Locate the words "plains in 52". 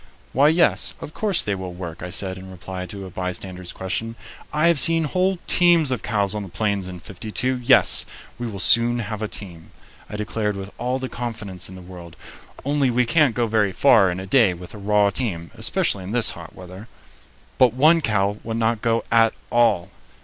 6.49-7.57